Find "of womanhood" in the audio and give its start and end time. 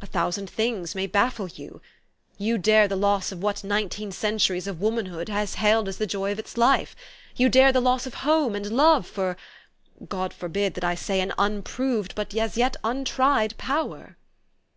4.68-5.28